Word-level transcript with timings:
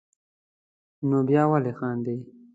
نو 1.09 1.17
بیا 1.27 1.43
ولې 1.51 1.71
خاندې. 1.79 2.15